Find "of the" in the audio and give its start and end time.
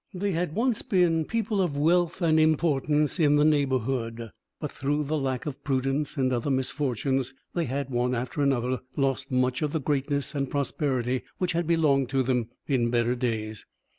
9.61-9.79